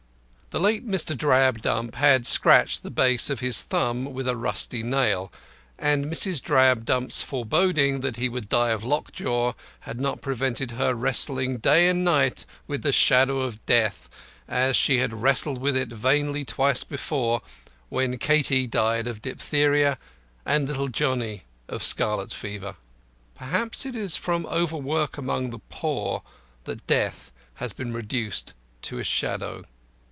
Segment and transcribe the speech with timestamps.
[0.49, 1.17] The late Mr.
[1.17, 5.31] Drabdump had scratched the base of his thumb with a rusty nail,
[5.79, 6.41] and Mrs.
[6.41, 12.03] Drabdump's foreboding that he would die of lockjaw had not prevented her wrestling day and
[12.03, 14.09] night with the shadow of Death,
[14.45, 17.41] as she had wrestled with it vainly twice before,
[17.87, 19.97] when Katie died of diphtheria
[20.45, 22.75] and little Johnny of scarlet fever.
[23.35, 26.23] Perhaps it is from overwork among the poor
[26.65, 29.63] that Death has been reduced to a shadow.